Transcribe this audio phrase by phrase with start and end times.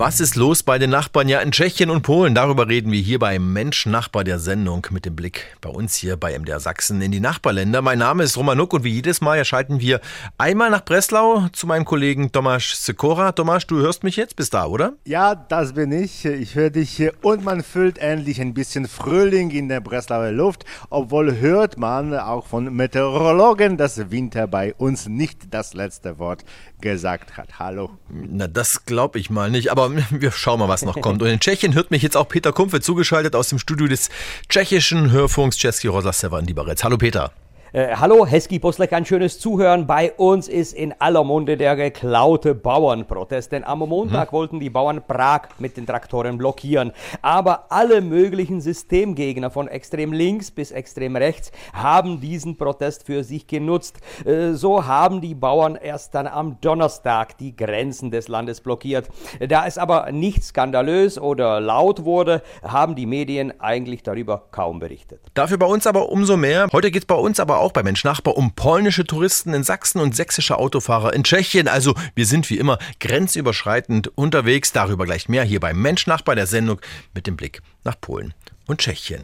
[0.00, 1.28] Was ist los bei den Nachbarn?
[1.28, 2.34] Ja, in Tschechien und Polen.
[2.34, 6.16] Darüber reden wir hier bei Mensch Nachbar der Sendung mit dem Blick bei uns hier
[6.16, 7.82] bei MDR Sachsen in die Nachbarländer.
[7.82, 10.00] Mein Name ist Roman Nuck und wie jedes Mal schalten wir
[10.38, 13.32] einmal nach Breslau zu meinem Kollegen Tomasz Sikora.
[13.32, 14.36] Tomasz, du hörst mich jetzt?
[14.36, 14.94] Bist da, oder?
[15.04, 16.24] Ja, das bin ich.
[16.24, 21.40] Ich höre dich und man fühlt endlich ein bisschen Frühling in der Breslauer Luft, obwohl
[21.40, 26.46] hört man auch von Meteorologen, dass Winter bei uns nicht das letzte Wort
[26.80, 27.58] gesagt hat.
[27.58, 27.90] Hallo.
[28.08, 31.22] Na, das glaube ich mal nicht, aber wir schauen mal, was noch kommt.
[31.22, 34.08] Und in Tschechien hört mich jetzt auch Peter Kumpfe zugeschaltet aus dem Studio des
[34.48, 36.82] tschechischen Hörfunks Český rozhlas Sevan Liberec.
[36.82, 37.32] Hallo Peter.
[37.72, 39.86] Äh, hallo, Hesky Poslech, ein schönes Zuhören.
[39.86, 44.36] Bei uns ist in aller Munde der geklaute Bauernprotest, denn am Montag mhm.
[44.36, 46.90] wollten die Bauern Prag mit den Traktoren blockieren.
[47.22, 53.46] Aber alle möglichen Systemgegner von extrem links bis extrem rechts haben diesen Protest für sich
[53.46, 54.00] genutzt.
[54.24, 59.08] Äh, so haben die Bauern erst dann am Donnerstag die Grenzen des Landes blockiert.
[59.48, 65.20] Da es aber nicht skandalös oder laut wurde, haben die Medien eigentlich darüber kaum berichtet.
[65.34, 66.66] Dafür bei uns aber umso mehr.
[66.72, 70.00] Heute geht es bei uns aber auch bei Mensch Nachbar um polnische Touristen in Sachsen
[70.00, 71.68] und sächsische Autofahrer in Tschechien.
[71.68, 74.72] Also wir sind wie immer grenzüberschreitend unterwegs.
[74.72, 76.80] Darüber gleich mehr hier bei Mensch Nachbar der Sendung
[77.14, 78.34] mit dem Blick nach Polen
[78.66, 79.22] und Tschechien.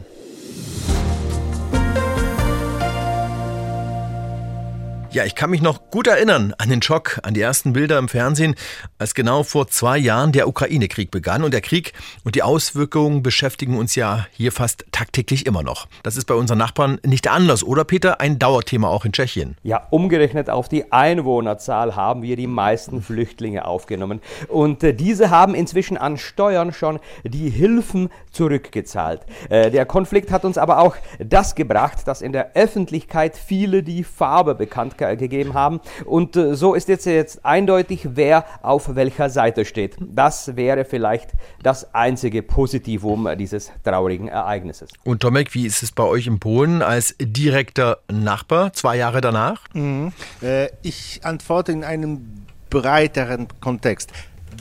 [5.17, 8.07] Ja, ich kann mich noch gut erinnern an den Schock, an die ersten Bilder im
[8.07, 8.53] Fernsehen,
[8.99, 11.43] als genau vor zwei Jahren der Ukraine-Krieg begann.
[11.43, 15.87] Und der Krieg und die Auswirkungen beschäftigen uns ja hier fast tagtäglich immer noch.
[16.03, 18.21] Das ist bei unseren Nachbarn nicht anders, oder Peter?
[18.21, 19.57] Ein Dauerthema auch in Tschechien.
[19.63, 24.21] Ja, umgerechnet auf die Einwohnerzahl haben wir die meisten Flüchtlinge aufgenommen.
[24.49, 29.21] Und äh, diese haben inzwischen an Steuern schon die Hilfen zurückgezahlt.
[29.49, 34.03] Äh, der Konflikt hat uns aber auch das gebracht, dass in der Öffentlichkeit viele die
[34.03, 35.79] Farbe bekannt gegeben haben.
[36.05, 39.95] Und äh, so ist jetzt, jetzt eindeutig, wer auf welcher Seite steht.
[39.99, 41.31] Das wäre vielleicht
[41.63, 44.89] das einzige Positivum dieses traurigen Ereignisses.
[45.03, 49.61] Und Tomek, wie ist es bei euch in Polen als direkter Nachbar zwei Jahre danach?
[49.73, 50.11] Mhm.
[50.41, 54.11] Äh, ich antworte in einem breiteren Kontext.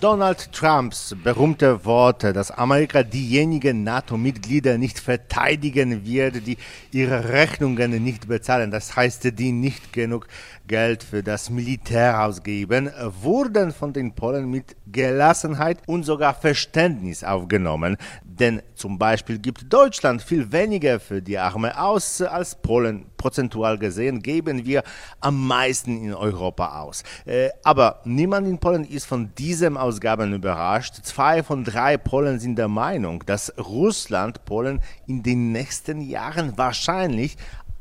[0.01, 6.59] Donald Trumps berühmte Worte, dass Amerika diejenigen NATO-Mitglieder nicht verteidigen wird, die
[6.93, 10.27] ihre Rechnungen nicht bezahlen, das heißt, die nicht genug
[10.66, 12.91] Geld für das Militär ausgeben,
[13.22, 17.97] wurden von den Polen mit Gelassenheit und sogar Verständnis aufgenommen.
[18.25, 23.06] Denn zum Beispiel gibt Deutschland viel weniger für die Arme aus als Polen.
[23.16, 24.82] Prozentual gesehen geben wir
[25.21, 27.03] am meisten in Europa aus.
[27.25, 30.97] Äh, aber niemand in Polen ist von diesen Ausgaben überrascht.
[31.03, 37.37] Zwei von drei Polen sind der Meinung, dass Russland Polen in den nächsten Jahren wahrscheinlich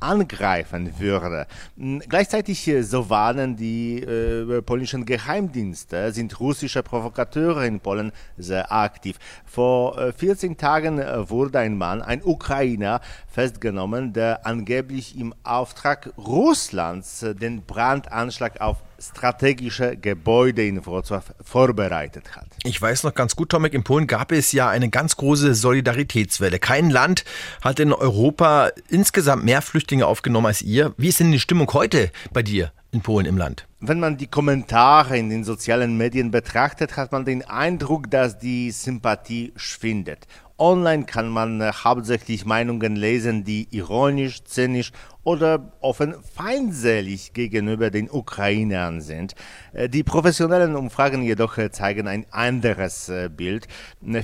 [0.06, 1.48] angreifen würde.
[1.78, 8.72] Hm, gleichzeitig äh, so warnen die äh, polnischen Geheimdienste, sind russische Provokateure in Polen sehr
[8.72, 9.18] aktiv.
[9.46, 16.12] Vor äh, 14 Tagen äh, wurde ein Mann, ein Ukrainer, festgenommen, der angeblich im Auftrag
[16.18, 22.48] Russlands äh, den Brandanschlag auf strategische Gebäude in Wrocław vorbereitet hat.
[22.64, 26.60] Ich weiß noch ganz gut, Tomek, in Polen gab es ja eine ganz große Solidaritätswelle.
[26.60, 27.26] Kein Land
[27.62, 30.94] hat in Europa insgesamt mehr Flüchtlinge aufgenommen als ihr.
[30.98, 33.68] Wie ist denn die Stimmung heute bei dir in Polen im Land?
[33.80, 38.72] Wenn man die Kommentare in den sozialen Medien betrachtet, hat man den Eindruck, dass die
[38.72, 40.28] Sympathie schwindet.
[40.58, 44.92] Online kann man äh, hauptsächlich Meinungen lesen, die ironisch, zynisch
[45.26, 49.36] oder offen feindselig gegenüber den Ukrainern sind.
[49.74, 53.68] Äh, die professionellen Umfragen jedoch äh, zeigen ein anderes Bild.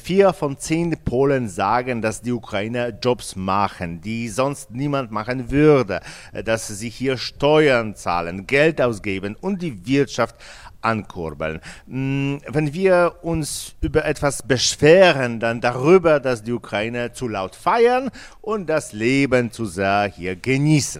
[0.02, 6.02] Vier von zehn Polen sagen, dass die Ukrainer Jobs machen, die sonst niemand machen würde,
[6.46, 10.36] dass sie hier Steuern zahlen, Geld ausgeben und die Wirtschaft
[10.82, 11.60] ankurbeln.
[11.88, 18.10] Mm, wenn wir uns über etwas beschweren, dann darüber, dass die Ukrainer zu laut feiern
[18.42, 20.91] und das Leben zu sehr hier genießen.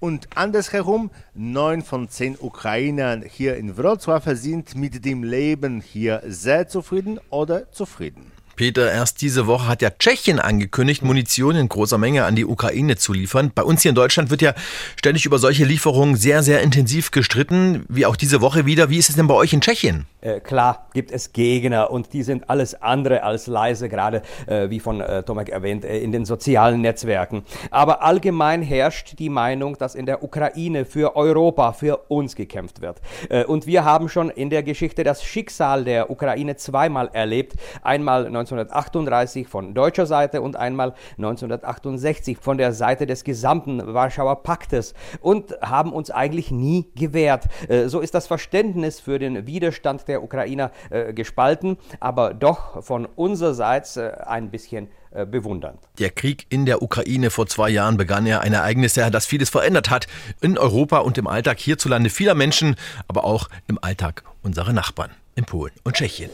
[0.00, 6.68] Und andersherum, neun von zehn Ukrainern hier in Wrocław sind mit dem Leben hier sehr
[6.68, 8.31] zufrieden oder zufrieden.
[8.56, 12.96] Peter, erst diese Woche hat ja Tschechien angekündigt, Munition in großer Menge an die Ukraine
[12.96, 13.50] zu liefern.
[13.54, 14.54] Bei uns hier in Deutschland wird ja
[14.96, 18.90] ständig über solche Lieferungen sehr, sehr intensiv gestritten, wie auch diese Woche wieder.
[18.90, 20.06] Wie ist es denn bei euch in Tschechien?
[20.20, 24.78] Äh, klar gibt es Gegner und die sind alles andere als leise, gerade äh, wie
[24.78, 27.42] von äh, Tomek erwähnt, äh, in den sozialen Netzwerken.
[27.70, 33.00] Aber allgemein herrscht die Meinung, dass in der Ukraine für Europa, für uns gekämpft wird.
[33.28, 37.54] Äh, und wir haben schon in der Geschichte das Schicksal der Ukraine zweimal erlebt.
[37.82, 44.94] Einmal 1938 von deutscher Seite und einmal 1968 von der Seite des gesamten Warschauer Paktes
[45.20, 47.46] und haben uns eigentlich nie gewehrt.
[47.68, 53.06] Äh, so ist das Verständnis für den Widerstand der Ukrainer äh, gespalten, aber doch von
[53.06, 54.88] unsererseits äh, ein bisschen
[55.30, 55.78] bewundernd.
[55.98, 59.90] Der Krieg in der Ukraine vor zwei Jahren begann ja ein Ereignis, das vieles verändert
[59.90, 60.06] hat
[60.40, 62.76] in Europa und im Alltag hierzulande vieler Menschen,
[63.08, 66.30] aber auch im Alltag unserer Nachbarn in Polen und Tschechien.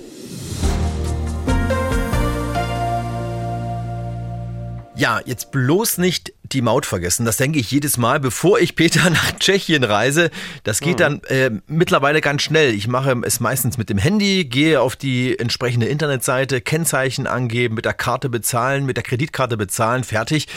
[4.99, 7.25] Ja, jetzt bloß nicht die Maut vergessen.
[7.25, 10.29] Das denke ich jedes Mal, bevor ich Peter nach Tschechien reise.
[10.65, 12.75] Das geht dann äh, mittlerweile ganz schnell.
[12.75, 17.85] Ich mache es meistens mit dem Handy, gehe auf die entsprechende Internetseite, Kennzeichen angeben, mit
[17.85, 20.49] der Karte bezahlen, mit der Kreditkarte bezahlen, fertig.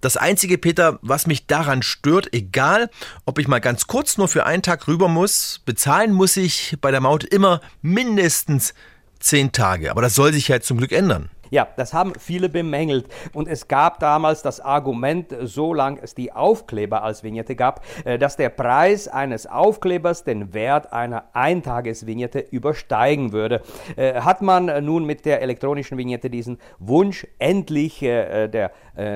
[0.00, 2.88] Das Einzige, Peter, was mich daran stört, egal
[3.24, 6.92] ob ich mal ganz kurz nur für einen Tag rüber muss, bezahlen muss ich bei
[6.92, 8.74] der Maut immer mindestens
[9.18, 9.90] zehn Tage.
[9.90, 11.30] Aber das soll sich ja zum Glück ändern.
[11.52, 13.08] Ja, das haben viele bemängelt.
[13.34, 18.36] Und es gab damals das Argument, solange es die Aufkleber als Vignette gab, äh, dass
[18.36, 23.60] der Preis eines Aufklebers den Wert einer Eintagesvignette übersteigen würde.
[23.96, 28.72] Äh, hat man nun mit der elektronischen Vignette diesen Wunsch endlich äh, der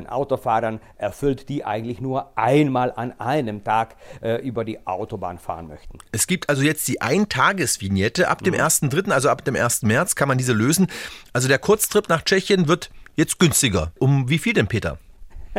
[0.08, 3.96] Autofahrern erfüllt, die eigentlich nur einmal an einem Tag
[4.42, 5.98] über die Autobahn fahren möchten.
[6.12, 8.60] Es gibt also jetzt die Eintagesvignette ab dem mhm.
[8.60, 9.82] 1.3., also ab dem 1.
[9.82, 10.86] März kann man diese lösen.
[11.34, 13.92] Also der Kurztrip nach Tschechien wird jetzt günstiger.
[13.98, 14.98] Um wie viel denn, Peter?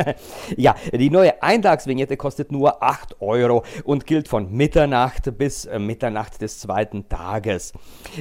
[0.58, 6.42] ja, die neue Eintagsvignette kostet nur 8 Euro und gilt von Mitternacht bis äh, Mitternacht
[6.42, 7.74] des zweiten Tages.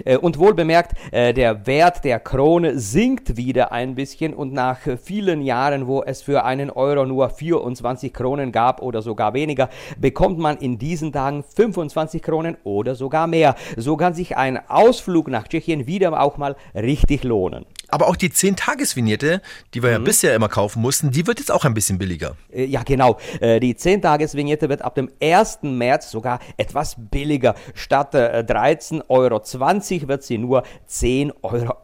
[0.04, 4.78] Äh, und wohl bemerkt, äh, der Wert der Krone sinkt wieder ein bisschen und nach
[5.02, 10.38] vielen Jahren, wo es für einen Euro nur 24 Kronen gab oder sogar weniger, bekommt
[10.38, 13.54] man in diesen Tagen 25 Kronen oder sogar mehr.
[13.76, 17.66] So kann sich ein Ausflug nach Tschechien wieder auch mal richtig lohnen.
[17.88, 19.40] Aber auch die 10-Tages-Vignette,
[19.74, 19.94] die wir mhm.
[19.94, 22.36] ja bisher immer kaufen mussten, die wird jetzt auch ein bisschen billiger.
[22.52, 23.18] Äh, ja, genau.
[23.40, 25.60] Äh, die 10-Tages-Vignette wird ab dem 1.
[25.62, 27.54] März sogar etwas billiger.
[27.74, 31.76] Statt 13,20 äh, Euro wird sie nur 10,80 Euro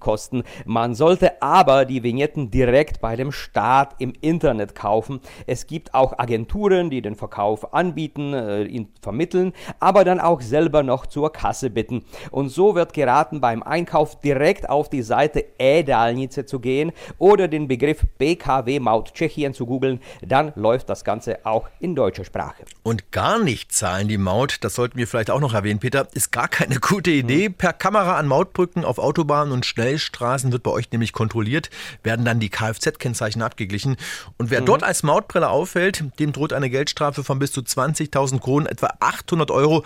[0.00, 0.42] kosten.
[0.64, 5.20] Man sollte aber die Vignetten direkt bei dem Staat im Internet kaufen.
[5.46, 8.34] Es gibt auch Agenturen, die den Verkauf anbieten,
[8.68, 12.04] ihn vermitteln, aber dann auch selber noch zur Kasse bitten.
[12.30, 17.48] Und so wird geraten, beim Einkauf direkt auf die Seite Seite E-Dalnice zu gehen oder
[17.48, 22.64] den Begriff BKW Maut Tschechien zu googeln, dann läuft das Ganze auch in deutscher Sprache.
[22.82, 26.32] Und gar nicht zahlen die Maut, das sollten wir vielleicht auch noch erwähnen, Peter, ist
[26.32, 27.48] gar keine gute Idee.
[27.48, 27.54] Mhm.
[27.54, 31.70] Per Kamera an Mautbrücken auf Autobahnen und Schnellstraßen wird bei euch nämlich kontrolliert,
[32.02, 33.96] werden dann die Kfz-Kennzeichen abgeglichen.
[34.38, 34.66] Und wer mhm.
[34.66, 39.50] dort als Mautbrille auffällt, dem droht eine Geldstrafe von bis zu 20.000 Kronen, etwa 800
[39.50, 39.84] Euro.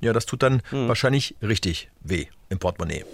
[0.00, 0.88] Ja, das tut dann mhm.
[0.88, 3.04] wahrscheinlich richtig weh im Portemonnaie.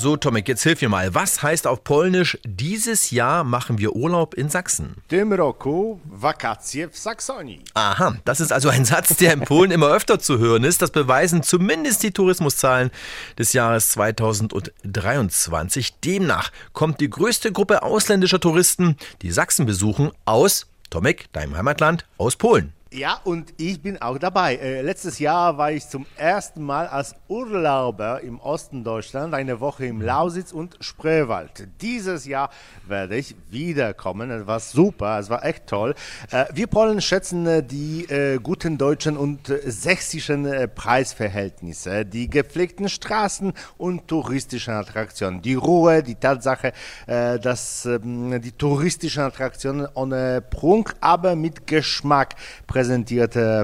[0.00, 1.12] So, Tomek, jetzt hilf mir mal.
[1.12, 4.94] Was heißt auf Polnisch, dieses Jahr machen wir Urlaub in Sachsen?
[5.08, 7.64] Tym roku wakacje w Saxonii.
[7.74, 10.82] Aha, das ist also ein Satz, der in Polen immer öfter zu hören ist.
[10.82, 12.92] Das beweisen zumindest die Tourismuszahlen
[13.38, 15.98] des Jahres 2023.
[15.98, 22.36] Demnach kommt die größte Gruppe ausländischer Touristen, die Sachsen besuchen, aus, Tomek, deinem Heimatland, aus
[22.36, 22.72] Polen.
[22.90, 24.56] Ja, und ich bin auch dabei.
[24.56, 29.84] Äh, letztes Jahr war ich zum ersten Mal als Urlauber im Osten Deutschland, eine Woche
[29.84, 31.68] im Lausitz und Spreewald.
[31.82, 32.48] Dieses Jahr
[32.86, 34.30] werde ich wiederkommen.
[34.30, 35.94] Es war super, es war echt toll.
[36.30, 42.30] Äh, wir Polen schätzen äh, die äh, guten deutschen und äh, sächsischen äh, Preisverhältnisse, die
[42.30, 45.42] gepflegten Straßen und touristischen Attraktionen.
[45.42, 46.72] Die Ruhe, die Tatsache,
[47.06, 52.34] dass ähm, die touristischen Attraktionen ohne Prunk, aber mit Geschmack
[52.66, 52.77] präsentiert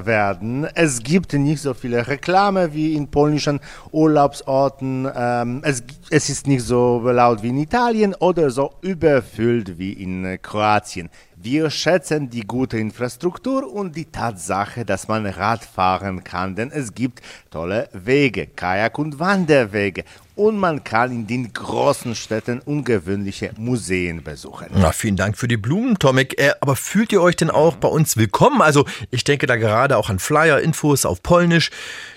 [0.07, 0.67] werden.
[0.75, 3.61] Es gibt nicht so viele Reklame wie in polnischen
[3.93, 5.09] Urlaubsorten.
[5.15, 10.39] Ähm, es, es ist nicht so laut wie in Italien oder so überfüllt wie in
[10.43, 11.11] Kroatien.
[11.37, 16.95] Wir schätzen die gute Infrastruktur und die Tatsache, dass man Rad fahren kann, denn es
[16.95, 20.05] gibt tolle Wege, Kajak- und Wanderwege
[20.37, 24.67] und man kann in den großen Städten ungewöhnliche Museen besuchen.
[24.75, 26.41] Na, vielen Dank für die Blumen, Tomek.
[26.41, 28.61] Äh, aber fühlt ihr euch denn auch bei uns willkommen?
[28.61, 31.71] Also ich denke da gerade auch an Flyer, Infos auf Polnisch.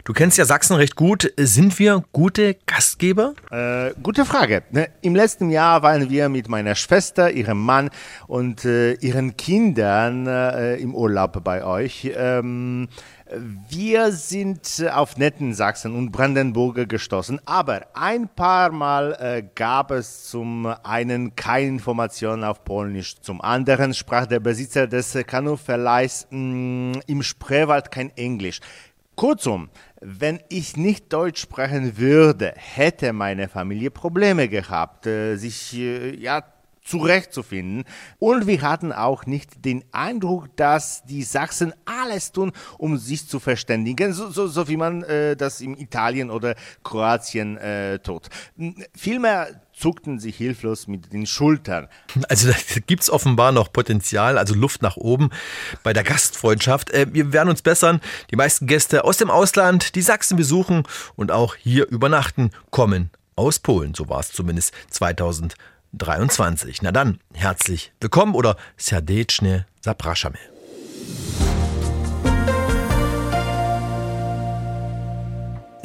[0.04, 1.32] Du kennst ja Sachsen recht gut.
[1.38, 3.34] Sind wir gute Gastgeber?
[3.52, 4.64] Äh, gute Frage.
[4.72, 7.90] Ne, Im letzten Jahr waren wir mit meiner Schwester, ihrem Mann
[8.28, 12.12] und äh, ihren Kindern äh, im Urlaub bei euch.
[12.16, 12.88] Ähm,
[13.70, 19.92] wir sind äh, auf netten Sachsen und Brandenburger gestoßen, aber ein paar Mal äh, gab
[19.92, 26.94] es zum einen keine Informationen auf Polnisch, zum anderen sprach der Besitzer des Kanuverleihs mm,
[27.08, 28.60] im Spreewald kein Englisch.
[29.16, 29.70] Kurzum,
[30.00, 36.44] Wenn ich nicht Deutsch sprechen würde, hätte meine Familie Probleme gehabt, äh, sich äh, ja
[36.88, 37.84] zurechtzufinden.
[38.18, 43.40] Und wir hatten auch nicht den Eindruck, dass die Sachsen alles tun, um sich zu
[43.40, 48.30] verständigen, so, so, so wie man äh, das in Italien oder Kroatien äh, tut.
[48.96, 51.88] Vielmehr zuckten sie hilflos mit den Schultern.
[52.30, 52.56] Also da
[52.88, 55.30] gibt es offenbar noch Potenzial, also Luft nach oben
[55.84, 56.90] bei der Gastfreundschaft.
[56.90, 58.02] Äh, wir werden uns bessern.
[58.32, 60.84] Die meisten Gäste aus dem Ausland, die Sachsen besuchen
[61.16, 63.94] und auch hier übernachten, kommen aus Polen.
[63.94, 65.56] So war es zumindest 2000.
[65.94, 66.82] 23.
[66.82, 70.38] Na dann, herzlich willkommen oder Serdeczne Zapraszamy.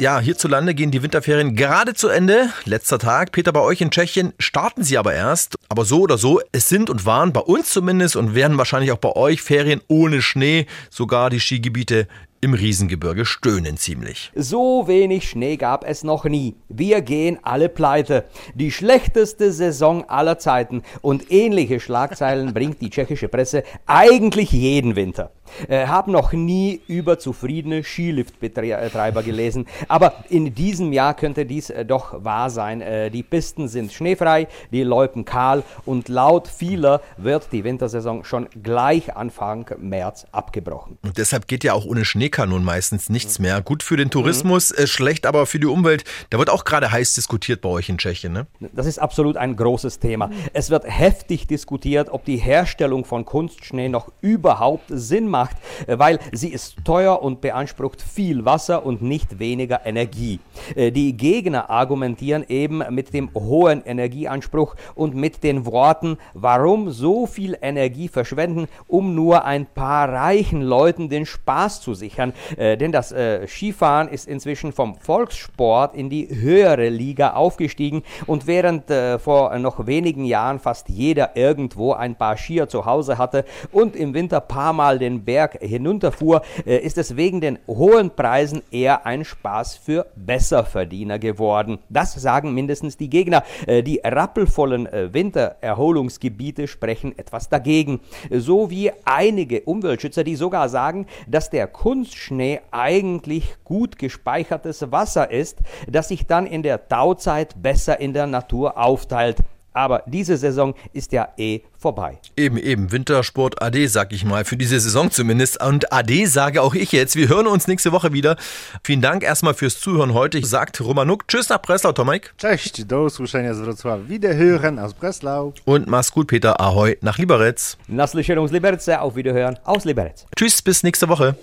[0.03, 2.51] Ja, hierzulande gehen die Winterferien gerade zu Ende.
[2.65, 3.31] Letzter Tag.
[3.31, 5.55] Peter, bei euch in Tschechien starten sie aber erst.
[5.69, 8.99] Aber so oder so, es sind und waren bei uns zumindest und werden wahrscheinlich auch
[8.99, 10.67] bei euch Ferien ohne Schnee.
[10.91, 12.09] Sogar die Skigebiete
[12.43, 14.33] im Riesengebirge stöhnen ziemlich.
[14.35, 16.57] So wenig Schnee gab es noch nie.
[16.69, 18.25] Wir gehen alle pleite.
[18.55, 25.31] Die schlechteste Saison aller Zeiten und ähnliche Schlagzeilen bringt die tschechische Presse eigentlich jeden Winter.
[25.69, 31.85] Äh, habe noch nie über zufriedene Skiliftbetreiber gelesen, aber in diesem Jahr könnte dies äh,
[31.85, 32.81] doch wahr sein.
[32.81, 38.49] Äh, die Pisten sind schneefrei, die Loipen kahl und laut vieler wird die Wintersaison schon
[38.63, 40.99] gleich Anfang März abgebrochen.
[41.03, 43.61] Und deshalb geht ja auch ohne Schnee nun meistens nichts mehr.
[43.61, 44.87] Gut für den Tourismus, mhm.
[44.87, 46.05] schlecht aber für die Umwelt.
[46.31, 48.33] Da wird auch gerade heiß diskutiert bei euch in Tschechien.
[48.33, 48.47] Ne?
[48.73, 50.31] Das ist absolut ein großes Thema.
[50.53, 55.42] Es wird heftig diskutiert, ob die Herstellung von Kunstschnee noch überhaupt Sinn macht,
[55.87, 60.41] äh, weil sie ist teuer und beansprucht viel Wasser und nicht weniger Energie.
[60.75, 67.27] Äh, die Gegner argumentieren eben mit dem hohen Energieanspruch und mit den Worten, warum so
[67.27, 72.33] viel Energie verschwenden, um nur ein paar reichen Leuten den Spaß zu sichern.
[72.57, 73.15] Äh, denn das
[73.47, 79.87] Skifahren ist inzwischen vom Volkssport in die höhere Liga aufgestiegen und während äh, vor noch
[79.87, 84.73] wenigen Jahren fast jeder irgendwo ein paar Skier zu Hause hatte und im Winter paar
[84.73, 90.07] Mal den Berg hinunterfuhr, äh, ist es wegen den hohen Preisen eher ein Spaß für
[90.17, 91.79] Besserverdiener geworden.
[91.89, 93.43] Das sagen mindestens die Gegner.
[93.67, 98.01] Äh, die rappelvollen äh, Wintererholungsgebiete sprechen etwas dagegen.
[98.31, 105.31] So wie einige Umweltschützer, die sogar sagen, dass der Kunst Schnee eigentlich gut gespeichertes Wasser
[105.31, 105.59] ist,
[105.89, 109.39] das sich dann in der Tauzeit besser in der Natur aufteilt.
[109.73, 112.19] Aber diese Saison ist ja eh vorbei.
[112.37, 112.93] Eben, eben.
[112.93, 115.63] Wintersport AD, sag ich mal, für diese Saison zumindest.
[115.63, 117.17] Und AD sage auch ich jetzt.
[117.17, 118.37] Wir hören uns nächste Woche wieder.
[118.85, 120.45] Vielen Dank erstmal fürs Zuhören heute.
[120.45, 121.27] Sagt Romanuk.
[121.29, 122.35] Tschüss nach Breslau, Tomek.
[122.39, 124.09] Cześć, do usłyszenia z Wrocławia.
[124.09, 125.53] Wiederhören aus Breslau.
[125.65, 126.61] Und mach's gut, Peter.
[126.61, 127.77] Ahoi nach Liberec.
[127.89, 130.25] Naslyšenou z Liberce, auf Wiederhören aus Liberec.
[130.37, 131.35] Tschüss, bis nächste Woche.